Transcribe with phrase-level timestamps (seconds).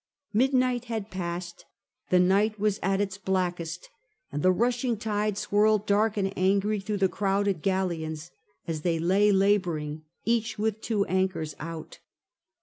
[0.33, 1.65] Midnight had passed,
[2.09, 3.87] the night was at its blackest,
[4.31, 8.31] and the rushing tide swirled dark and angry through the crowded galleons
[8.67, 11.99] as they lay labouring, each with two anchors out.